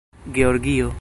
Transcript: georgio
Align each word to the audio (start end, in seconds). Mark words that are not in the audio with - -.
georgio 0.25 0.89